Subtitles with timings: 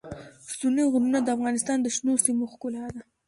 [0.51, 3.01] ستوني غرونه د افغانستان د شنو سیمو ښکلا ده.